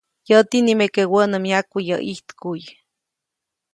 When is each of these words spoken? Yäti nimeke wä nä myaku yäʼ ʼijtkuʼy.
Yäti 0.29 0.57
nimeke 0.61 1.01
wä 1.13 1.21
nä 1.31 1.37
myaku 1.45 1.77
yäʼ 1.87 1.97
ʼijtkuʼy. 2.05 2.61